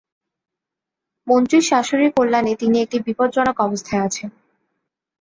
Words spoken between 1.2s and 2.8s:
মন্ত্রীর শাশুড়ির কল্যাণে তিনি